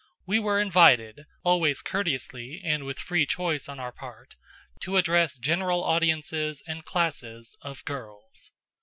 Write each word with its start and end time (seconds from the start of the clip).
We 0.25 0.39
were 0.39 0.59
invited, 0.59 1.27
always 1.43 1.83
courteously 1.83 2.59
and 2.63 2.85
with 2.85 2.97
free 2.97 3.27
choice 3.27 3.69
on 3.69 3.79
our 3.79 3.91
part, 3.91 4.35
to 4.79 4.97
address 4.97 5.37
general 5.37 5.83
audiences 5.83 6.63
and 6.65 6.83
classes 6.83 7.55
of 7.61 7.85
girls. 7.85 8.49